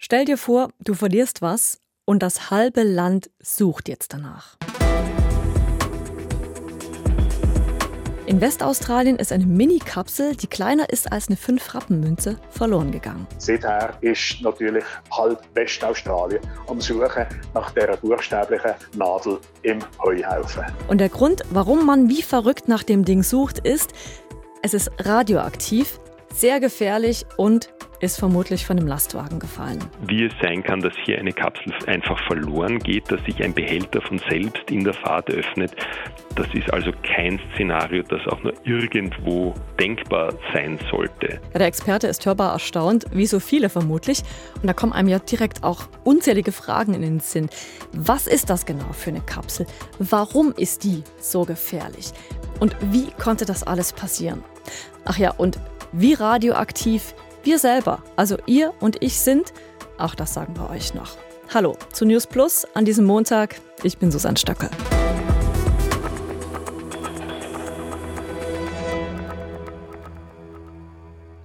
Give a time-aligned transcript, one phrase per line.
[0.00, 4.56] Stell dir vor, du verlierst was und das halbe Land sucht jetzt danach.
[8.24, 13.26] In Westaustralien ist eine Mini-Kapsel, die kleiner ist als eine 5-Rappen-Münze, verloren gegangen.
[13.38, 20.64] Seither ist natürlich halb Westaustralien am Suchen nach der buchstäblichen Nadel im Heuhaufen.
[20.86, 23.92] Und der Grund, warum man wie verrückt nach dem Ding sucht, ist,
[24.62, 25.98] es ist radioaktiv,
[26.32, 27.70] sehr gefährlich und
[28.00, 29.78] ist vermutlich von dem Lastwagen gefallen.
[30.06, 34.00] Wie es sein kann, dass hier eine Kapsel einfach verloren geht, dass sich ein Behälter
[34.02, 35.74] von selbst in der Fahrt öffnet,
[36.36, 41.40] das ist also kein Szenario, das auch nur irgendwo denkbar sein sollte.
[41.52, 44.22] Der Experte ist hörbar erstaunt, wie so viele vermutlich.
[44.62, 47.50] Und da kommen einem ja direkt auch unzählige Fragen in den Sinn.
[47.92, 49.66] Was ist das genau für eine Kapsel?
[49.98, 52.12] Warum ist die so gefährlich?
[52.60, 54.44] Und wie konnte das alles passieren?
[55.10, 55.58] Ach ja, und
[55.92, 59.54] wie radioaktiv wir selber, also ihr und ich sind,
[59.96, 61.16] auch das sagen wir euch noch.
[61.48, 63.58] Hallo zu News Plus an diesem Montag.
[63.82, 64.68] Ich bin Susanne Stöckel.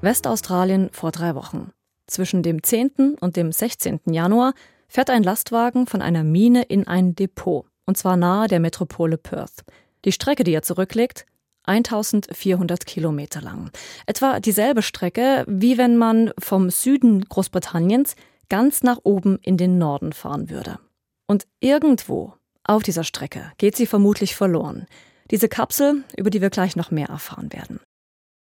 [0.02, 1.72] Westaustralien vor drei Wochen.
[2.08, 3.16] Zwischen dem 10.
[3.22, 4.02] und dem 16.
[4.08, 4.56] Januar
[4.90, 9.64] fährt ein Lastwagen von einer Mine in ein Depot, und zwar nahe der Metropole Perth.
[10.04, 11.26] Die Strecke, die er zurücklegt,
[11.64, 13.72] 1400 Kilometer lang.
[14.06, 18.16] Etwa dieselbe Strecke, wie wenn man vom Süden Großbritanniens
[18.50, 20.80] ganz nach oben in den Norden fahren würde.
[21.28, 22.34] Und irgendwo
[22.64, 24.86] auf dieser Strecke geht sie vermutlich verloren.
[25.32, 27.80] Diese Kapsel, über die wir gleich noch mehr erfahren werden.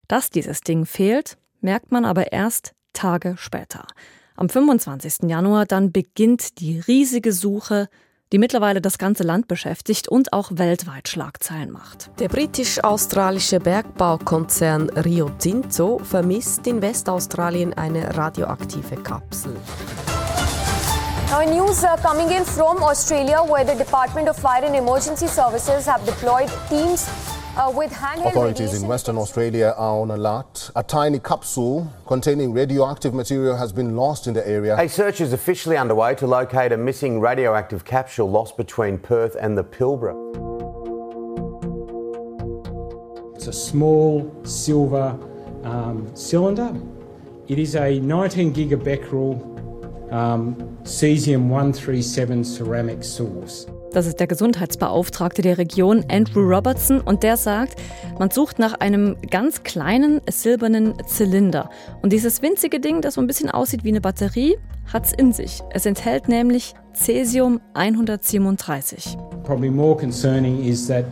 [0.08, 3.86] Dass dieses Ding fehlt, merkt man aber erst Tage später.
[4.36, 5.28] Am 25.
[5.28, 7.88] Januar dann beginnt die riesige Suche
[8.32, 12.10] die mittlerweile das ganze Land beschäftigt und auch weltweit Schlagzeilen macht.
[12.18, 19.56] Der britisch-australische Bergbaukonzern Rio Tinto vermisst in Westaustralien eine radioaktive Kapsel.
[21.30, 25.86] Now, news uh, coming in from Australia, where the Department of Fire and Emergency Services
[25.86, 27.06] have deployed teams
[27.56, 27.72] uh,
[28.26, 30.70] Authorities in Western Australia are on alert.
[30.76, 34.76] A tiny capsule containing radioactive material has been lost in the area.
[34.78, 39.56] A search is officially underway to locate a missing radioactive capsule lost between Perth and
[39.56, 40.14] the Pilbara.
[43.36, 45.18] It's a small silver
[45.64, 46.78] um, cylinder.
[47.48, 53.66] It is a 19 gigabecquerel um, cesium 137 ceramic source.
[53.96, 57.80] Das ist der Gesundheitsbeauftragte der Region, Andrew Robertson, und der sagt,
[58.18, 61.70] man sucht nach einem ganz kleinen silbernen Zylinder.
[62.02, 64.58] Und dieses winzige Ding, das so ein bisschen aussieht wie eine Batterie,
[64.92, 65.62] hat es in sich.
[65.70, 69.16] Es enthält nämlich Cesium 137.
[69.44, 71.06] Probably more concerning is that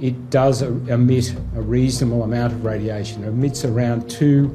[0.00, 3.24] it does emit a reasonable amount of radiation.
[3.24, 4.50] It emits around 2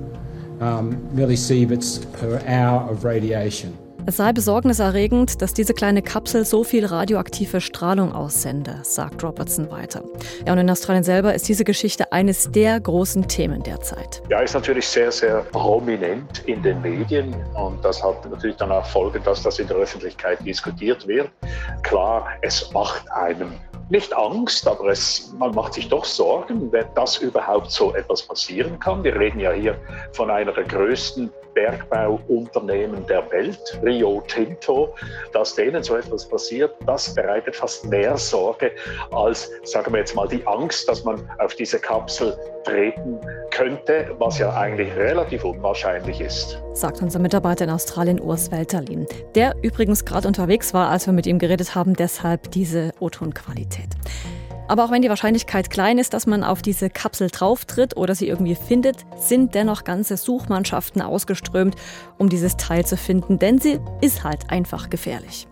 [0.62, 3.81] um, millisieverts per hour of radiation.
[4.08, 10.04] Es sei besorgniserregend, dass diese kleine Kapsel so viel radioaktive Strahlung aussende, sagt Robertson weiter.
[10.46, 14.24] Ja, und in Australien selber ist diese Geschichte eines der großen Themen derzeit.
[14.30, 18.86] Ja, ist natürlich sehr, sehr prominent in den Medien und das hat natürlich dann auch
[18.86, 21.30] Folgen, dass das in der Öffentlichkeit diskutiert wird.
[21.84, 23.52] Klar, es macht einem
[23.92, 28.80] nicht Angst, aber es, man macht sich doch Sorgen, wenn das überhaupt so etwas passieren
[28.80, 29.04] kann.
[29.04, 29.76] Wir reden ja hier
[30.14, 34.96] von einer der größten Bergbauunternehmen der Welt, Rio Tinto,
[35.34, 38.72] dass denen so etwas passiert, das bereitet fast mehr Sorge
[39.12, 43.20] als, sagen wir jetzt mal, die Angst, dass man auf diese Kapsel treten
[43.52, 46.62] könnte, was ja eigentlich relativ unwahrscheinlich ist.
[46.74, 49.06] Sagt unser Mitarbeiter in Australien, Urs Welterlin,
[49.36, 53.90] der übrigens gerade unterwegs war, als wir mit ihm geredet haben, deshalb diese O-Ton-Qualität.
[54.68, 58.30] Aber auch wenn die Wahrscheinlichkeit klein ist, dass man auf diese Kapsel drauftritt oder sie
[58.30, 61.76] irgendwie findet, sind dennoch ganze Suchmannschaften ausgeströmt,
[62.18, 65.48] um dieses Teil zu finden, denn sie ist halt einfach gefährlich.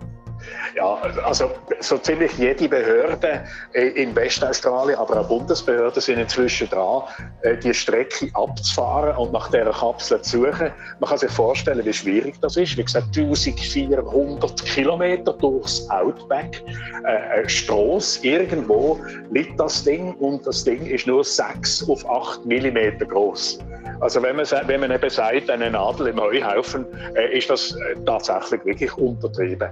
[0.75, 3.43] Ja, also so ziemlich jede Behörde
[3.73, 7.03] äh, in Westaustralien, aber auch Bundesbehörden sind inzwischen dran,
[7.41, 10.71] äh, die Strecke abzufahren und nach dieser Kapsel zu suchen.
[10.99, 12.77] Man kann sich vorstellen, wie schwierig das ist.
[12.77, 16.63] Wie gesagt, 1400 Kilometer durchs Outback,
[17.03, 18.25] äh, Straße.
[18.25, 19.00] Irgendwo
[19.31, 23.59] liegt das Ding und das Ding ist nur 6 auf 8 Millimeter groß.
[24.01, 26.85] Also wenn man, wenn man eben sagt, eine Nadel im Heuhaufen,
[27.33, 27.75] ist das
[28.06, 29.69] tatsächlich wirklich untertrieben.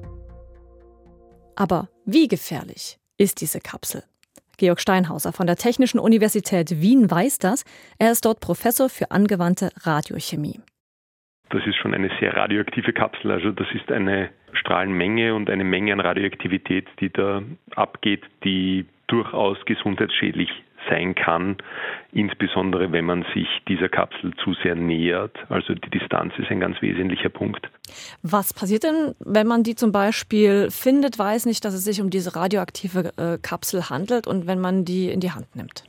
[1.58, 4.04] Aber wie gefährlich ist diese Kapsel?
[4.58, 7.66] Georg Steinhauser von der Technischen Universität Wien weiß das.
[7.98, 10.60] Er ist dort Professor für angewandte Radiochemie.
[11.50, 13.32] Das ist schon eine sehr radioaktive Kapsel.
[13.32, 17.42] Also das ist eine Strahlenmenge und eine Menge an Radioaktivität, die da
[17.76, 20.50] abgeht, die durchaus gesundheitsschädlich
[20.90, 21.58] sein kann,
[22.12, 25.38] insbesondere wenn man sich dieser Kapsel zu sehr nähert.
[25.50, 27.70] Also die Distanz ist ein ganz wesentlicher Punkt.
[28.24, 32.10] Was passiert denn, wenn man die zum Beispiel findet, weiß nicht, dass es sich um
[32.10, 35.84] diese radioaktive äh, Kapsel handelt und wenn man die in die Hand nimmt?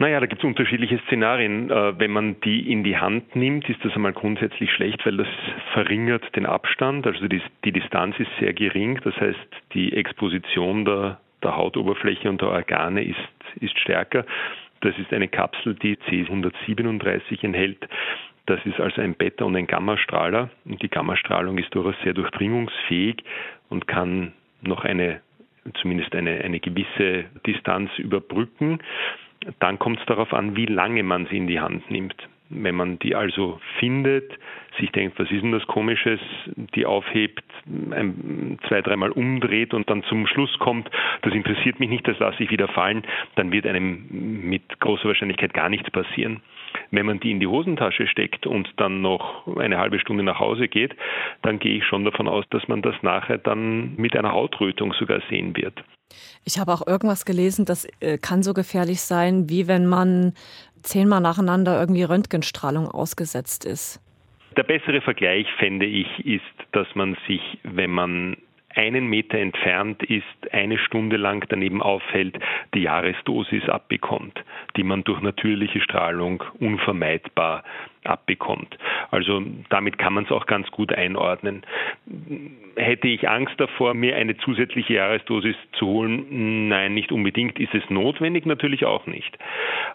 [0.00, 1.70] Naja, da gibt es unterschiedliche Szenarien.
[1.70, 5.26] Äh, wenn man die in die Hand nimmt, ist das einmal grundsätzlich schlecht, weil das
[5.72, 7.06] verringert den Abstand.
[7.06, 9.00] Also die, die Distanz ist sehr gering.
[9.02, 9.38] Das heißt,
[9.74, 13.16] die Exposition der, der Hautoberfläche und der Organe ist,
[13.60, 14.24] ist stärker.
[14.80, 17.88] Das ist eine Kapsel, die C137 enthält.
[18.46, 20.50] Das ist also ein Beta- und ein Gammastrahler.
[20.64, 23.22] Und die Gammastrahlung ist durchaus sehr durchdringungsfähig
[23.68, 24.32] und kann
[24.62, 25.20] noch eine,
[25.80, 28.78] zumindest eine, eine gewisse Distanz überbrücken.
[29.60, 32.16] Dann kommt es darauf an, wie lange man sie in die Hand nimmt.
[32.50, 34.32] Wenn man die also findet,
[34.78, 36.20] sich denkt, was ist denn das Komisches,
[36.74, 40.90] die aufhebt, ein, zwei, dreimal umdreht und dann zum Schluss kommt,
[41.22, 43.02] das interessiert mich nicht, das lasse ich wieder fallen,
[43.36, 44.06] dann wird einem
[44.48, 46.40] mit großer Wahrscheinlichkeit gar nichts passieren.
[46.90, 50.68] Wenn man die in die Hosentasche steckt und dann noch eine halbe Stunde nach Hause
[50.68, 50.94] geht,
[51.42, 55.20] dann gehe ich schon davon aus, dass man das nachher dann mit einer Hautrötung sogar
[55.28, 55.82] sehen wird.
[56.44, 60.32] Ich habe auch irgendwas gelesen, das äh, kann so gefährlich sein, wie wenn man
[60.82, 64.00] zehnmal nacheinander irgendwie Röntgenstrahlung ausgesetzt ist.
[64.56, 66.42] Der bessere Vergleich, fände ich, ist,
[66.72, 68.36] dass man sich, wenn man
[68.74, 72.38] einen Meter entfernt ist, eine Stunde lang daneben aufhält,
[72.74, 74.44] die Jahresdosis abbekommt,
[74.76, 77.64] die man durch natürliche Strahlung unvermeidbar
[78.04, 78.78] abbekommt.
[79.10, 81.62] Also damit kann man es auch ganz gut einordnen.
[82.76, 86.68] Hätte ich Angst davor, mir eine zusätzliche Jahresdosis zu holen?
[86.68, 87.58] Nein, nicht unbedingt.
[87.58, 88.46] Ist es notwendig?
[88.46, 89.36] Natürlich auch nicht.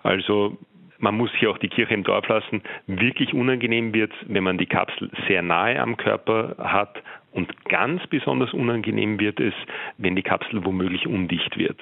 [0.03, 0.57] Also
[1.03, 2.63] man muss hier auch die Kirche im Dorf lassen.
[2.87, 8.07] Wirklich unangenehm wird es, wenn man die Kapsel sehr nahe am Körper hat und ganz
[8.07, 9.53] besonders unangenehm wird es,
[9.97, 11.77] wenn die Kapsel womöglich undicht wird.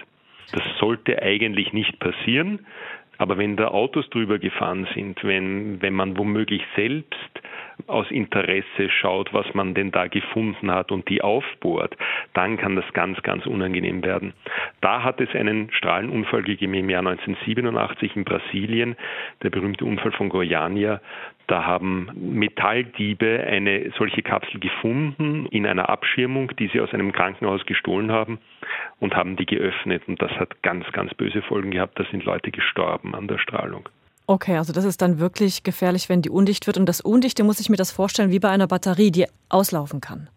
[0.53, 2.65] Das sollte eigentlich nicht passieren,
[3.21, 7.29] aber wenn da Autos drüber gefahren sind, wenn, wenn man womöglich selbst
[7.85, 11.95] aus Interesse schaut, was man denn da gefunden hat und die aufbohrt,
[12.33, 14.33] dann kann das ganz, ganz unangenehm werden.
[14.81, 18.95] Da hat es einen Strahlenunfall gegeben im Jahr 1987 in Brasilien,
[19.43, 20.99] der berühmte Unfall von Goiânia.
[21.47, 27.65] Da haben Metalldiebe eine solche Kapsel gefunden in einer Abschirmung, die sie aus einem Krankenhaus
[27.65, 28.39] gestohlen haben
[28.99, 30.03] und haben die geöffnet.
[30.07, 31.99] Und das hat ganz, ganz böse Folgen gehabt.
[31.99, 33.89] Da sind Leute gestorben an der Strahlung.
[34.27, 36.77] Okay, also das ist dann wirklich gefährlich, wenn die undicht wird.
[36.77, 40.29] Und das Undichte muss ich mir das vorstellen wie bei einer Batterie, die auslaufen kann.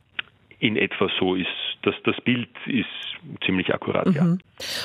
[0.59, 2.87] In etwa so ist das, das Bild ist
[3.45, 4.15] ziemlich akkurat, mhm.
[4.15, 4.25] ja.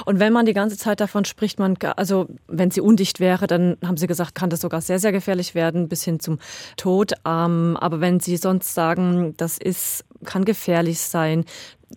[0.05, 3.77] Und wenn man die ganze Zeit davon spricht, man, also wenn sie undicht wäre, dann
[3.85, 6.39] haben Sie gesagt, kann das sogar sehr, sehr gefährlich werden, bis hin zum
[6.77, 7.13] Tod.
[7.25, 11.45] Ähm, aber wenn Sie sonst sagen, das ist, kann gefährlich sein,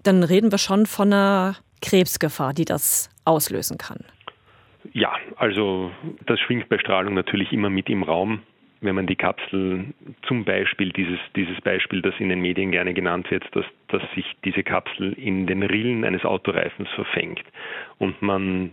[0.03, 4.05] dann reden wir schon von einer Krebsgefahr, die das auslösen kann.
[4.93, 5.91] Ja, also
[6.27, 8.43] das schwingt bei Strahlung natürlich immer mit im Raum.
[8.83, 9.87] Wenn man die Kapsel,
[10.27, 14.27] zum Beispiel dieses, dieses Beispiel, das in den Medien gerne genannt wird, dass, dass sich
[14.45, 17.43] diese Kapsel in den Rillen eines Autoreifens verfängt
[17.99, 18.73] und man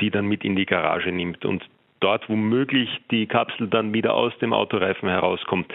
[0.00, 1.64] die dann mit in die Garage nimmt und
[2.00, 5.72] dort womöglich die Kapsel dann wieder aus dem Autoreifen herauskommt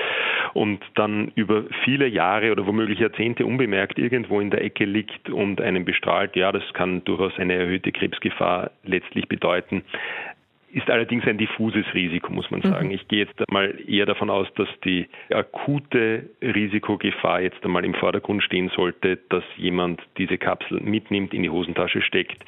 [0.53, 5.61] und dann über viele Jahre oder womöglich Jahrzehnte unbemerkt irgendwo in der Ecke liegt und
[5.61, 9.83] einen bestrahlt, ja, das kann durchaus eine erhöhte Krebsgefahr letztlich bedeuten
[10.73, 12.87] ist allerdings ein diffuses Risiko, muss man sagen.
[12.87, 12.93] Mhm.
[12.93, 18.43] Ich gehe jetzt einmal eher davon aus, dass die akute Risikogefahr jetzt einmal im Vordergrund
[18.43, 22.43] stehen sollte, dass jemand diese Kapsel mitnimmt, in die Hosentasche steckt,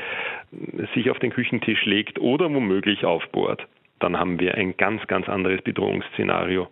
[0.93, 3.67] sich auf den Küchentisch legt oder womöglich aufbohrt.
[3.99, 6.67] Dann haben wir ein ganz, ganz anderes Bedrohungsszenario,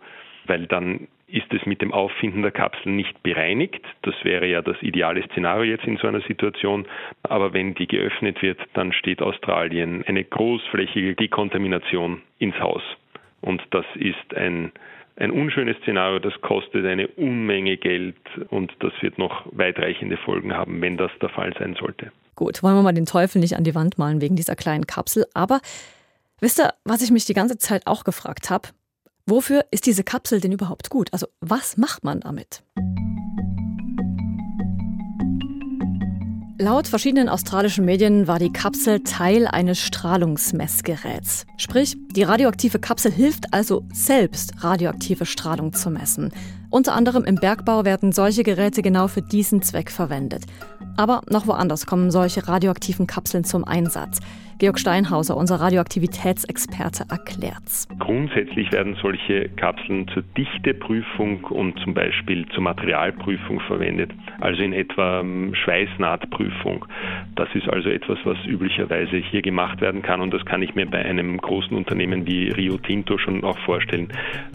[0.46, 3.82] weil dann ist es mit dem Auffinden der Kapsel nicht bereinigt.
[4.02, 6.86] Das wäre ja das ideale Szenario jetzt in so einer Situation.
[7.22, 12.82] Aber wenn die geöffnet wird, dann steht Australien eine großflächige Dekontamination ins Haus.
[13.40, 14.72] Und das ist ein,
[15.16, 18.16] ein unschönes Szenario, das kostet eine Unmenge Geld
[18.50, 22.12] und das wird noch weitreichende Folgen haben, wenn das der Fall sein sollte.
[22.36, 25.24] Gut, wollen wir mal den Teufel nicht an die Wand malen wegen dieser kleinen Kapsel.
[25.32, 25.60] Aber
[26.40, 28.68] wisst ihr, was ich mich die ganze Zeit auch gefragt habe?
[29.26, 31.12] Wofür ist diese Kapsel denn überhaupt gut?
[31.12, 32.64] Also was macht man damit?
[36.58, 41.46] Laut verschiedenen australischen Medien war die Kapsel Teil eines Strahlungsmessgeräts.
[41.56, 46.32] Sprich, die radioaktive Kapsel hilft also selbst, radioaktive Strahlung zu messen.
[46.70, 50.44] Unter anderem im Bergbau werden solche Geräte genau für diesen Zweck verwendet.
[50.96, 54.18] Aber noch woanders kommen solche radioaktiven Kapseln zum Einsatz.
[54.62, 57.88] Georg Steinhauser, unser Radioaktivitätsexperte, erklärt's.
[57.98, 65.18] Grundsätzlich werden solche Kapseln zur Dichteprüfung und zum Beispiel zur Materialprüfung verwendet, also in etwa
[65.18, 66.86] ähm, Schweißnahtprüfung.
[67.34, 70.86] Das ist also etwas, was üblicherweise hier gemacht werden kann und das kann ich mir
[70.86, 74.12] bei einem großen Unternehmen wie Rio Tinto schon auch vorstellen,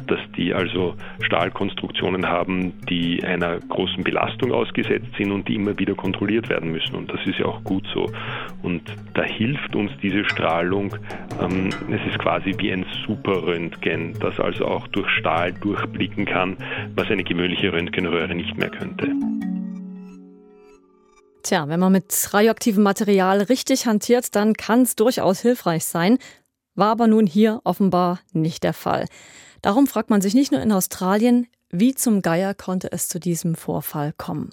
[0.08, 5.96] dass die also Stahlkonstruktionen haben, die einer großen Belastung ausgesetzt sind und die immer wieder
[5.96, 6.96] kontrolliert werden müssen.
[6.96, 8.10] Und das ist ja auch gut so.
[8.64, 8.84] Und
[9.14, 10.96] da hilft uns diese Strahlung.
[11.42, 16.58] Ähm, es ist quasi wie ein Superröntgen, das also auch durch Stahl durchblicken kann,
[16.96, 19.12] was eine gewöhnliche Röntgenröhre nicht mehr könnte.
[21.44, 26.18] Tja, wenn man mit radioaktivem Material richtig hantiert, dann kann es durchaus hilfreich sein.
[26.76, 29.06] War aber nun hier offenbar nicht der Fall.
[29.62, 33.56] Darum fragt man sich nicht nur in Australien, wie zum Geier konnte es zu diesem
[33.56, 34.52] Vorfall kommen.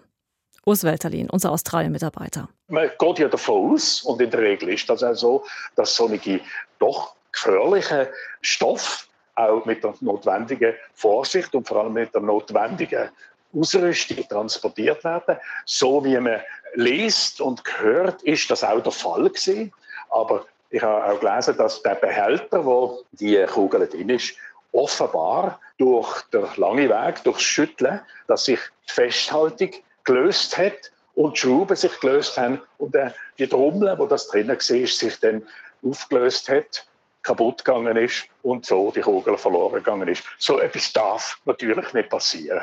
[0.66, 2.48] Urs Welterlin, unser Australien-Mitarbeiter.
[2.68, 5.44] Man geht ja davon aus, und in der Regel ist das auch so,
[5.76, 6.40] dass solche
[6.78, 13.10] doch gefährliche Stoff auch mit der notwendigen Vorsicht und vor allem mit der notwendigen
[13.54, 15.36] Ausrüstung transportiert werden.
[15.66, 16.40] So wie man
[16.74, 19.72] liest und hört, ist das auch der Fall gewesen.
[20.10, 24.34] Aber ich habe auch gelesen, dass der Behälter, wo die Kugel drin ist,
[24.72, 29.70] offenbar durch den langen Weg, durch das Schütteln, dass sich die Festhaltung
[30.04, 32.94] gelöst hat und die Schrauben sich gelöst haben und
[33.38, 35.42] die Trommel, wo das drinnen war, sich dann
[35.82, 36.86] aufgelöst hat,
[37.22, 40.22] kaputt gegangen ist und so die Kugel verloren gegangen ist.
[40.38, 42.60] So etwas darf natürlich nicht passieren.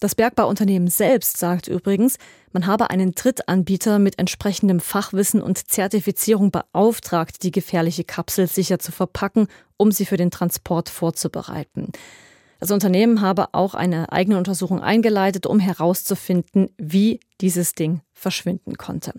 [0.00, 2.18] Das Bergbauunternehmen selbst sagt übrigens,
[2.52, 8.90] man habe einen Drittanbieter mit entsprechendem Fachwissen und Zertifizierung beauftragt, die gefährliche Kapsel sicher zu
[8.90, 9.46] verpacken,
[9.76, 11.92] um sie für den Transport vorzubereiten.
[12.62, 19.14] Das Unternehmen habe auch eine eigene Untersuchung eingeleitet, um herauszufinden, wie dieses Ding verschwinden konnte.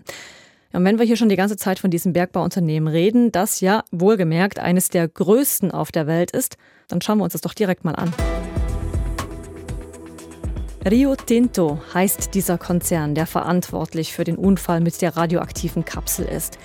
[0.72, 4.60] Und wenn wir hier schon die ganze Zeit von diesem Bergbauunternehmen reden, das ja wohlgemerkt
[4.60, 6.56] eines der größten auf der Welt ist,
[6.88, 8.14] dann schauen wir uns das doch direkt mal an.
[10.90, 16.58] Rio Tinto heißt dieser Konzern, der verantwortlich für den Unfall mit der radioaktiven Kapsel ist.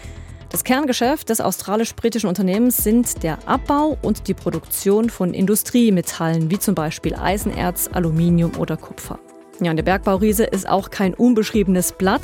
[0.50, 6.74] Das Kerngeschäft des australisch-britischen Unternehmens sind der Abbau und die Produktion von Industriemetallen wie zum
[6.74, 9.20] Beispiel Eisenerz, Aluminium oder Kupfer.
[9.62, 12.22] Ja, und der Bergbauriese ist auch kein unbeschriebenes Blatt.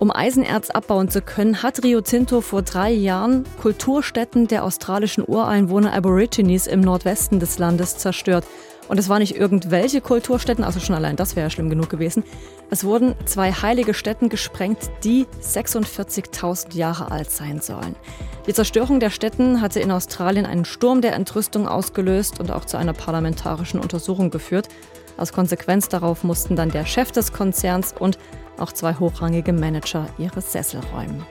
[0.00, 5.92] Um Eisenerz abbauen zu können, hat Rio Tinto vor drei Jahren Kulturstätten der australischen Ureinwohner
[5.92, 8.44] Aborigines im Nordwesten des Landes zerstört.
[8.88, 12.24] Und es waren nicht irgendwelche Kulturstätten, also schon allein das wäre ja schlimm genug gewesen.
[12.70, 17.96] Es wurden zwei heilige Stätten gesprengt, die 46.000 Jahre alt sein sollen.
[18.46, 22.78] Die Zerstörung der Städten hatte in Australien einen Sturm der Entrüstung ausgelöst und auch zu
[22.78, 24.68] einer parlamentarischen Untersuchung geführt.
[25.18, 28.18] Als Konsequenz darauf mussten dann der Chef des Konzerns und
[28.58, 31.24] auch zwei hochrangige Manager ihre Sessel räumen.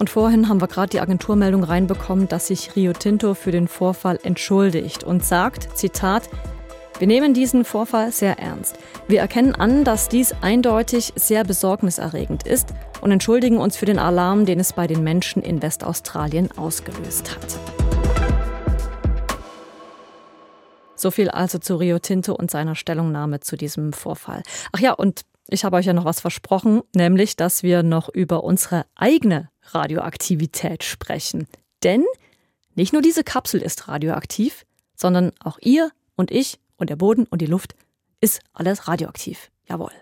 [0.00, 4.18] Und vorhin haben wir gerade die Agenturmeldung reinbekommen, dass sich Rio Tinto für den Vorfall
[4.22, 6.30] entschuldigt und sagt, Zitat,
[6.98, 8.78] wir nehmen diesen Vorfall sehr ernst.
[9.08, 14.46] Wir erkennen an, dass dies eindeutig sehr besorgniserregend ist und entschuldigen uns für den Alarm,
[14.46, 17.58] den es bei den Menschen in Westaustralien ausgelöst hat.
[20.96, 24.44] So viel also zu Rio Tinto und seiner Stellungnahme zu diesem Vorfall.
[24.72, 28.44] Ach ja, und ich habe euch ja noch was versprochen, nämlich, dass wir noch über
[28.44, 31.46] unsere eigene Radioaktivität sprechen.
[31.82, 32.04] Denn
[32.74, 37.40] nicht nur diese Kapsel ist radioaktiv, sondern auch ihr und ich und der Boden und
[37.40, 37.74] die Luft
[38.20, 39.50] ist alles radioaktiv.
[39.68, 39.92] Jawohl.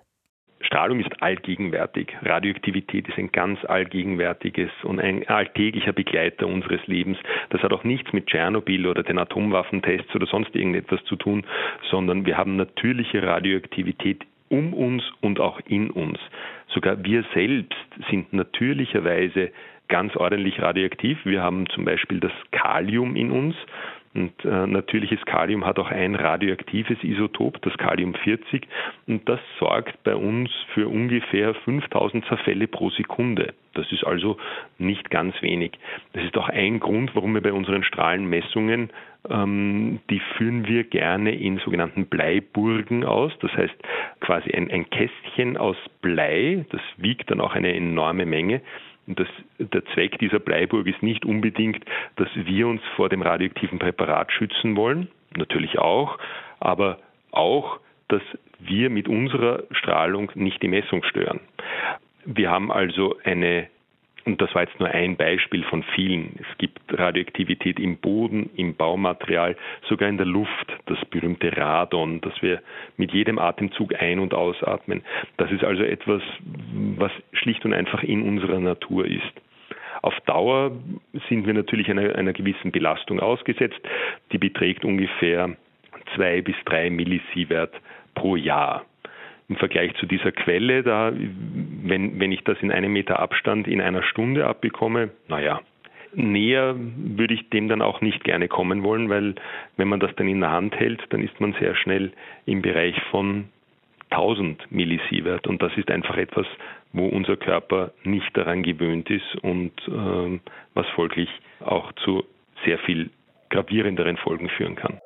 [0.60, 2.14] Strahlung ist allgegenwärtig.
[2.22, 7.16] Radioaktivität ist ein ganz allgegenwärtiges und ein alltäglicher Begleiter unseres Lebens.
[7.50, 11.46] Das hat auch nichts mit Tschernobyl oder den Atomwaffentests oder sonst irgendetwas zu tun,
[11.90, 16.18] sondern wir haben natürliche Radioaktivität um uns und auch in uns.
[16.68, 17.74] Sogar wir selbst
[18.10, 19.50] sind natürlicherweise
[19.88, 21.18] ganz ordentlich radioaktiv.
[21.24, 23.56] Wir haben zum Beispiel das Kalium in uns.
[24.18, 28.66] Und äh, natürliches Kalium hat auch ein radioaktives Isotop, das Kalium 40,
[29.06, 33.54] und das sorgt bei uns für ungefähr 5000 Zerfälle pro Sekunde.
[33.74, 34.36] Das ist also
[34.76, 35.78] nicht ganz wenig.
[36.14, 38.90] Das ist auch ein Grund, warum wir bei unseren Strahlenmessungen,
[39.30, 43.30] ähm, die führen wir gerne in sogenannten Bleiburgen aus.
[43.40, 43.76] Das heißt
[44.18, 48.62] quasi ein, ein Kästchen aus Blei, das wiegt dann auch eine enorme Menge.
[49.10, 51.82] Das, der Zweck dieser Bleiburg ist nicht unbedingt,
[52.16, 56.18] dass wir uns vor dem radioaktiven Präparat schützen wollen, natürlich auch,
[56.60, 56.98] aber
[57.30, 58.22] auch, dass
[58.58, 61.40] wir mit unserer Strahlung nicht die Messung stören.
[62.26, 63.68] Wir haben also eine
[64.28, 66.38] und das war jetzt nur ein Beispiel von vielen.
[66.38, 69.56] Es gibt Radioaktivität im Boden, im Baumaterial,
[69.88, 72.60] sogar in der Luft, das berühmte Radon, das wir
[72.98, 75.02] mit jedem Atemzug ein- und ausatmen.
[75.38, 76.22] Das ist also etwas,
[76.96, 79.32] was schlicht und einfach in unserer Natur ist.
[80.02, 80.72] Auf Dauer
[81.28, 83.80] sind wir natürlich einer, einer gewissen Belastung ausgesetzt.
[84.30, 85.56] Die beträgt ungefähr
[86.14, 87.74] zwei bis drei Millisievert
[88.14, 88.84] pro Jahr.
[89.48, 93.80] Im Vergleich zu dieser Quelle, da, wenn, wenn ich das in einem Meter Abstand in
[93.80, 95.60] einer Stunde abbekomme, naja,
[96.14, 99.34] näher würde ich dem dann auch nicht gerne kommen wollen, weil
[99.76, 102.12] wenn man das dann in der Hand hält, dann ist man sehr schnell
[102.46, 103.48] im Bereich von
[104.10, 106.46] 1000 Millisievert und das ist einfach etwas,
[106.92, 110.40] wo unser Körper nicht daran gewöhnt ist und äh,
[110.74, 111.28] was folglich
[111.60, 112.24] auch zu
[112.64, 113.10] sehr viel
[113.50, 114.98] gravierenderen Folgen führen kann.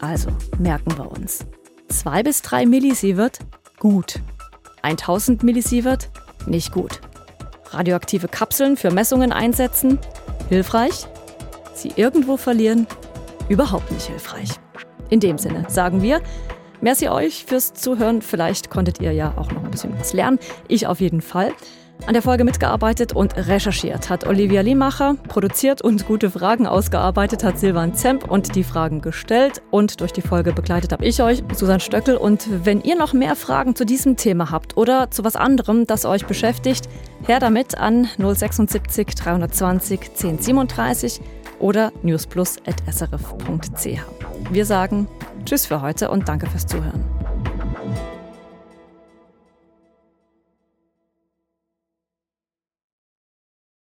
[0.00, 1.46] Also merken wir uns.
[1.90, 3.40] 2 bis 3 Millisievert,
[3.78, 4.20] gut.
[4.82, 6.08] 1000 Millisievert,
[6.46, 7.00] nicht gut.
[7.70, 9.98] Radioaktive Kapseln für Messungen einsetzen,
[10.48, 11.06] hilfreich.
[11.74, 12.86] Sie irgendwo verlieren,
[13.48, 14.50] überhaupt nicht hilfreich.
[15.10, 16.22] In dem Sinne sagen wir,
[16.80, 18.22] merci euch fürs Zuhören.
[18.22, 20.38] Vielleicht konntet ihr ja auch noch ein bisschen was lernen.
[20.68, 21.52] Ich auf jeden Fall.
[22.06, 27.58] An der Folge mitgearbeitet und recherchiert hat Olivia Liemacher, produziert und gute Fragen ausgearbeitet hat
[27.58, 31.80] Silvan Zemp und die Fragen gestellt und durch die Folge begleitet habe ich euch, Susanne
[31.80, 32.16] Stöckel.
[32.16, 36.04] Und wenn ihr noch mehr Fragen zu diesem Thema habt oder zu was anderem, das
[36.04, 36.88] euch beschäftigt,
[37.26, 41.20] her damit an 076 320 1037
[41.58, 43.86] oder newsplus.srf.ch.
[44.50, 45.06] Wir sagen
[45.44, 47.19] Tschüss für heute und danke fürs Zuhören.